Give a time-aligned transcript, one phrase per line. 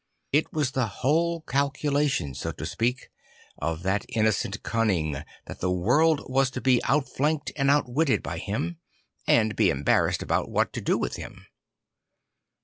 [0.33, 3.11] I t was the whole calculation, so to speak,
[3.59, 8.79] of that innocent cunning, that the world was to be outflanked and outwitted by him,
[9.27, 11.45] and be embarrassed about what to do with him.